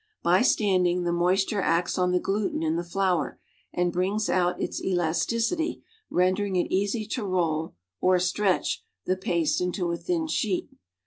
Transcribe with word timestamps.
By 0.23 0.41
standing, 0.41 1.03
the 1.03 1.13
moisture 1.13 1.61
acts 1.61 1.95
on 1.99 2.11
the 2.11 2.19
gluten 2.19 2.63
in 2.63 2.75
the 2.75 2.83
flour 2.83 3.39
and 3.71 3.93
brings 3.93 4.31
out 4.31 4.59
its 4.59 4.83
elasticity 4.83 5.83
rendering 6.09 6.55
it 6.55 6.71
easy 6.73 7.05
to 7.09 7.23
roll 7.23 7.75
(or 7.99 8.17
stretch) 8.17 8.83
the 9.05 9.15
paste 9.15 9.61
into 9.61 9.91
a 9.91 9.97
thin 9.97 10.25
sheet. 10.25 10.69